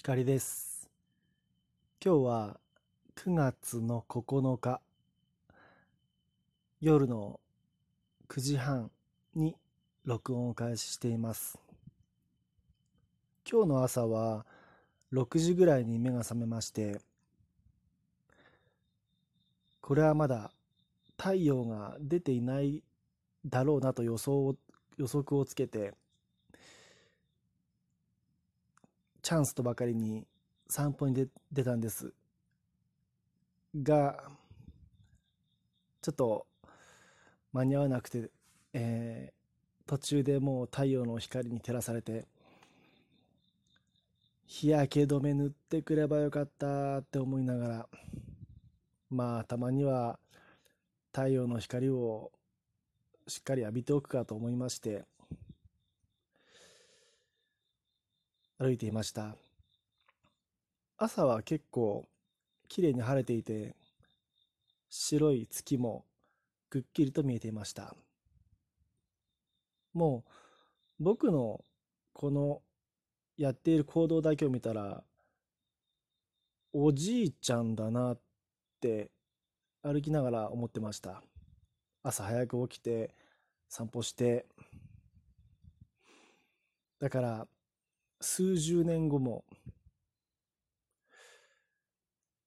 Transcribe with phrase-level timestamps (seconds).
[0.00, 0.88] 光です。
[2.02, 2.60] 今日は
[3.16, 4.80] 9月の9日
[6.80, 7.40] 夜の
[8.28, 8.92] 9時半
[9.34, 9.56] に
[10.04, 11.58] 録音を開始しています。
[13.50, 14.46] 今日の朝は
[15.12, 17.00] 6時ぐらいに目が覚めまして、
[19.80, 20.52] これはまだ
[21.16, 22.84] 太陽が出ていない
[23.44, 24.54] だろうなと予想を
[24.96, 25.92] 予測をつけて
[29.28, 30.26] チャンスとばかりに
[30.70, 32.14] 散歩に出たんです。
[33.82, 34.24] が
[36.00, 36.46] ちょっと
[37.52, 38.30] 間に合わなくて、
[38.72, 42.24] えー、途中でもう太陽の光に照らされて
[44.46, 47.88] 日焼け止め塗ってくればよかったって思いながら
[49.10, 50.18] まあたまには
[51.12, 52.32] 太陽の光を
[53.26, 55.04] しっかり浴びておくかと思いまして
[58.58, 59.36] 歩いていました。
[60.96, 62.08] 朝は結構
[62.68, 63.76] 綺麗に晴れていて、
[64.90, 66.04] 白い月も
[66.68, 67.94] くっきりと見えていました。
[69.94, 70.24] も
[70.98, 71.64] う僕の
[72.12, 72.62] この
[73.36, 75.04] やっている行動だけを見たら、
[76.72, 78.20] おじいちゃんだなっ
[78.80, 79.12] て
[79.82, 81.22] 歩きながら思ってました。
[82.02, 83.14] 朝早く起きて
[83.68, 84.46] 散歩して、
[86.98, 87.48] だから
[88.20, 89.44] 数十年後も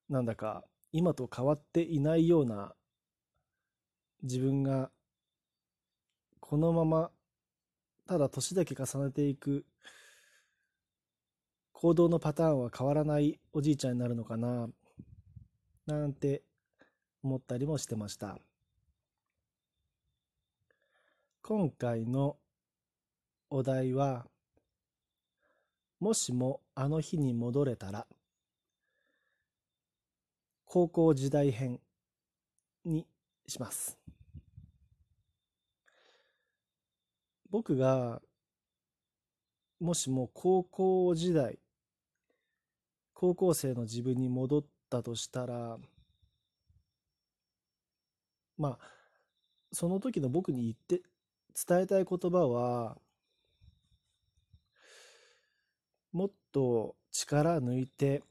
[0.10, 2.74] なんだか今と変わっていないような
[4.24, 4.92] 自分が
[6.40, 7.12] このまま
[8.08, 9.66] ただ年だけ重ねていく
[11.72, 14.68] 行動のパターンは変わらないおじいちゃんになるのかな
[15.88, 16.44] なんて
[17.24, 18.38] 思ったりもしてました。
[21.42, 22.38] 今回の
[23.50, 24.26] お題は
[26.02, 28.08] もしもあの日に戻れたら、
[30.66, 31.80] 高校時代編
[32.84, 33.06] に
[33.48, 33.98] します。
[37.52, 38.20] 僕が
[39.80, 41.60] もしも高校時代
[43.14, 45.78] 高校生の自分に戻ったとしたら
[48.58, 48.80] まあ
[49.74, 51.04] その時の僕に言って
[51.68, 52.98] 伝えたい言葉は
[56.12, 58.24] もっと力抜いて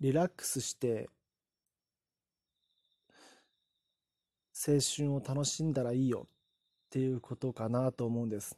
[0.00, 1.10] リラックスして
[4.54, 6.28] 青春を楽しんだらいいよっ
[6.90, 8.56] ていうことかなと思うんです。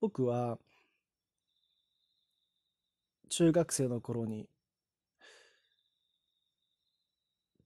[0.00, 0.58] 僕は
[3.28, 4.46] 中学生の頃に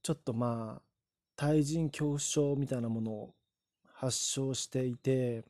[0.02, 0.82] ちょっとまあ
[1.36, 3.34] 対人恐怖症みたいなものを
[4.02, 5.44] 発症していて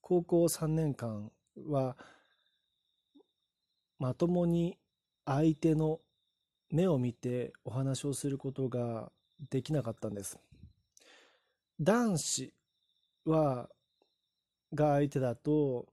[0.00, 1.30] 高校3年間
[1.68, 1.96] は
[4.00, 4.76] まともに
[5.24, 6.00] 相手の
[6.72, 9.12] 目を見てお話をすることが
[9.48, 10.40] できなかったんです。
[11.78, 12.52] 男子
[13.24, 13.68] は
[14.74, 15.86] が相手だと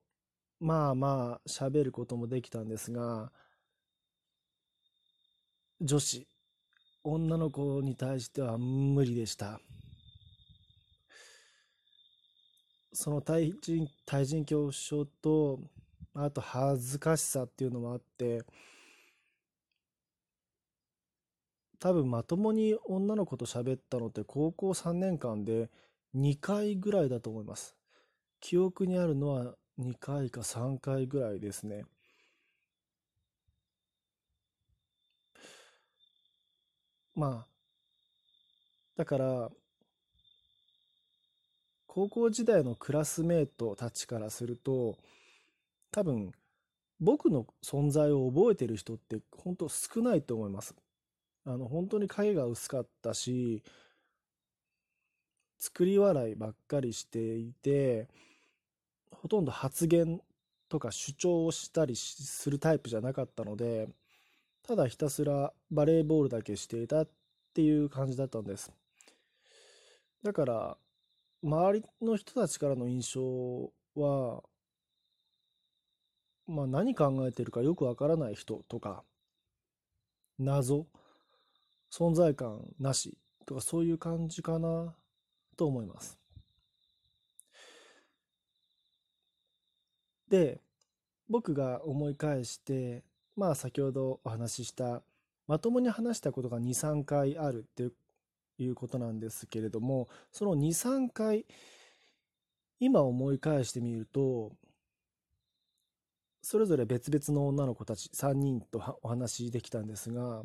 [0.59, 3.31] まあまあ喋ることもできたんですが
[5.81, 6.27] 女子
[7.03, 9.59] 女の子に対しては無理でした。
[12.93, 15.59] その対人対人恐怖症と
[16.13, 18.43] あと恥ずかしさっていうのもあって
[21.79, 25.69] 多分まともに女の子と喋ったのって高校3年間で
[26.15, 27.75] 2回ぐらいだと思います。
[28.39, 31.83] 記憶にあるのは2回か3回ぐらいですね。
[37.15, 37.47] まあ
[38.95, 39.49] だから
[41.93, 44.97] 高校時代のクラスメートたちからすると
[45.91, 46.31] 多分
[46.99, 50.73] 僕の存在を覚えてる人って本当少ないと思います。
[51.45, 53.61] あの本当に影が薄かったし
[55.59, 58.07] 作り笑いばっかりしていて
[59.11, 60.19] ほとんど発言
[60.69, 63.87] とか主張をしたりするタイプじゃなかったので
[64.65, 67.09] ただひたすらバレーボールだけしていたっ
[67.53, 68.71] ていう感じだったんです
[70.23, 70.77] だから
[71.43, 74.41] 周りの人たちからの印象は、
[76.47, 79.03] まあ、何考えてるかよくわからない人とか
[80.39, 80.87] 謎
[81.91, 84.95] 存在感なしとかそういう感じかな
[85.57, 86.17] と思います。
[90.29, 90.61] で
[91.29, 93.03] 僕が思い返して
[93.35, 95.03] まあ先ほどお話しした
[95.45, 97.93] まともに話したことが23回あるっていう
[98.57, 101.45] いうことなんですけれどもその23回
[102.79, 104.51] 今思い返してみると
[106.41, 110.43] それぞれ別々の女の子たち3人とお話できたんですが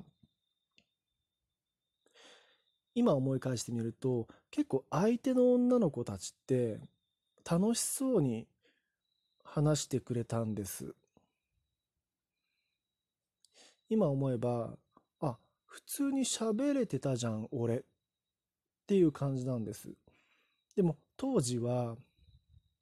[2.94, 6.80] 今思い返してみると結構相手の女の子たちって
[7.48, 8.46] 楽しそうに
[9.44, 10.94] 話してくれたんです。
[13.88, 14.76] 今思えば
[15.20, 17.76] あ普通に喋れてたじゃん俺。
[17.76, 17.82] っ
[18.88, 19.90] ていう感じなんです。
[20.74, 21.94] でも当時は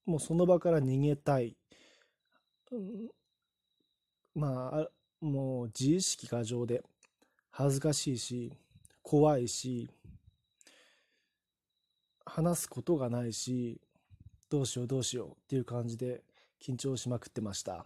[0.05, 1.56] もうその場から逃げたい、
[2.70, 3.08] うん、
[4.37, 4.88] まあ
[5.20, 6.85] もう自意識過剰で
[7.50, 8.53] 恥ずかしいし
[9.03, 9.91] 怖いし
[12.25, 13.81] 話すことがないし
[14.49, 16.23] どうしようどうしようっていう感じで
[16.62, 17.85] 緊張しまくってました。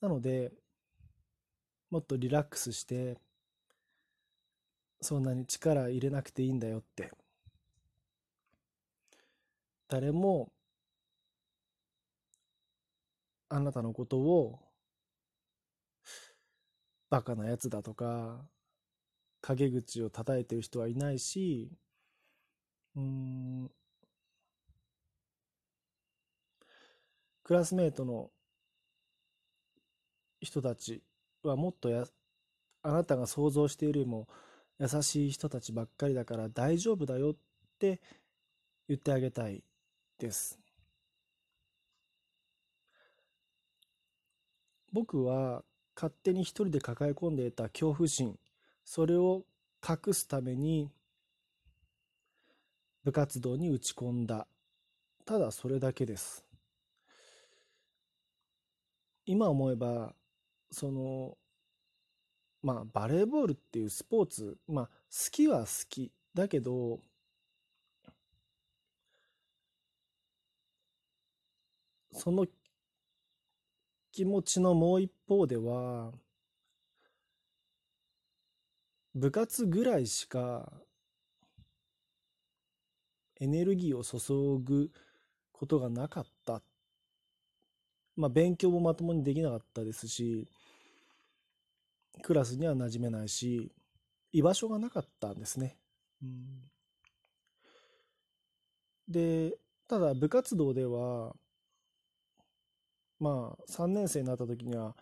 [0.00, 0.52] なので
[1.90, 3.18] もっとリラックスして
[5.02, 7.10] そんなに力入れなくていいんだよって。
[9.88, 10.52] 誰も
[13.48, 14.60] あなたのことを
[17.10, 18.48] バカなやつだとか
[19.42, 21.72] 陰口を叩いてる人はいないし
[22.96, 23.70] うん。
[27.42, 28.30] クラスメートの
[30.40, 31.02] 人たち
[31.42, 32.04] はもっとや
[32.82, 34.28] あなたが想像しているよりも
[34.80, 37.34] 優しい人たちばっかりだから大丈夫だよっ
[37.78, 38.00] て
[38.88, 39.62] 言ってあげたい
[40.18, 40.58] です。
[44.92, 45.62] 僕は
[45.94, 48.38] 勝手に一人で抱え込んでいた恐怖心
[48.84, 49.44] それを
[49.86, 50.90] 隠すために
[53.04, 54.46] 部活動に打ち込んだ
[55.24, 56.44] ただそれだけです
[59.26, 60.14] 今思えば
[60.72, 61.36] その
[62.62, 64.92] まあバレーボールっていうスポーツまあ好
[65.30, 67.00] きは好きだけど
[72.12, 72.46] その
[74.12, 76.12] 気持ちのもう一方では
[79.14, 80.72] 部活ぐらいしか
[83.40, 84.92] エネルギーを注ぐ
[85.50, 86.62] ことがなかった。
[88.16, 90.46] まあ勉強もまともにできなかったですし
[92.22, 93.72] クラスには馴染めないし
[94.32, 95.76] 居場所がなかったんですね。
[96.22, 96.70] うん、
[99.08, 99.56] で
[99.88, 101.34] ただ部活動では
[103.18, 104.94] まあ3年生になった時には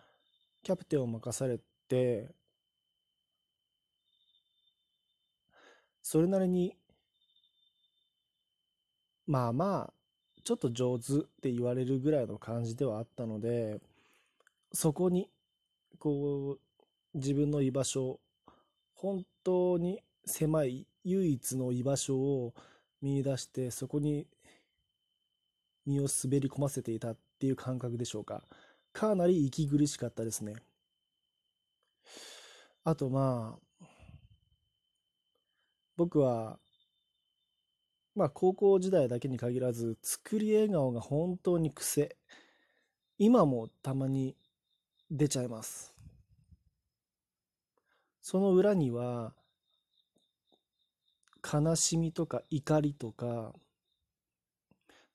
[0.63, 2.29] キャプテンを任されて
[6.01, 6.75] それなりに
[9.27, 9.93] まあまあ
[10.43, 13.79] ちょっと上手って言われるぐらいの感じではあったので
[14.73, 15.29] そこに
[15.99, 16.68] こう
[17.13, 18.19] 自分の居場所
[18.93, 22.53] 本当に狭い唯一の居場所を
[23.01, 24.27] 見出してそこに
[25.85, 28.43] 身を滑り込ませていたっていう感覚でしょうか。
[28.93, 30.55] かなり息苦しかったですね。
[32.83, 33.85] あとまあ
[35.95, 36.59] 僕は
[38.15, 42.17] まあ高校時代だけに限らず作り笑顔が本当に癖。
[43.17, 44.35] 今もたまに
[45.11, 45.98] 出ちゃいます。
[48.29, 49.33] その裏には
[51.43, 53.53] 悲しみとか怒りとか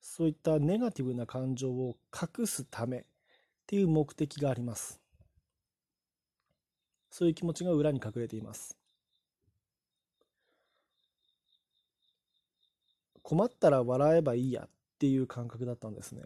[0.01, 3.05] そういったネガティブな感情を隠すためっ
[3.69, 5.01] ていう目的があります。
[7.09, 8.77] そういう気持ちが裏に隠れています。
[13.23, 14.69] 困ったら笑えばいいやっ
[14.99, 16.25] ていう感覚だったんですね。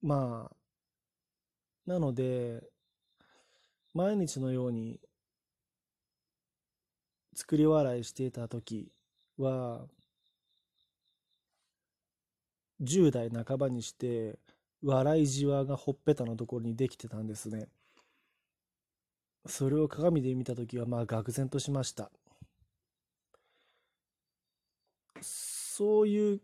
[0.00, 0.55] まあ
[1.86, 2.62] なので、
[3.94, 5.00] 毎日のように
[7.34, 8.92] 作り笑いしていた時
[9.38, 9.86] は、
[12.82, 14.38] 10代半ばにして
[14.82, 17.68] 笑いじわがほっぺたのところにできてたんですね。
[19.46, 22.10] それを鏡で見た時はまあ愕然としました。
[25.22, 26.40] そういう、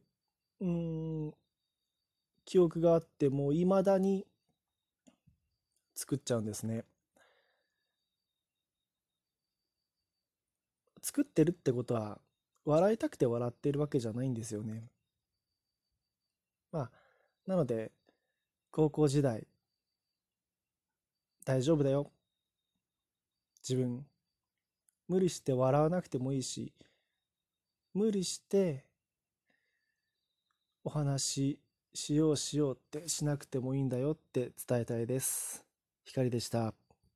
[0.60, 1.34] うん、
[2.44, 4.26] 記憶があってもいまだに
[6.02, 6.84] 作っちゃうんですね。
[11.00, 12.18] 作ってるってことは
[12.64, 14.82] 笑いたくて笑ってるわけじゃないんですよね。
[16.72, 16.90] まあ
[17.46, 17.92] なので
[18.72, 19.46] 高校時代
[21.44, 22.10] 大丈夫だよ
[23.62, 24.04] 自分
[25.06, 26.72] 無理して笑わなくてもいいし
[27.94, 28.84] 無理して
[30.82, 31.58] お話し
[31.94, 35.71] しようしようってしなくてもいいんだよって伝えたいです。
[36.04, 36.74] 光でした。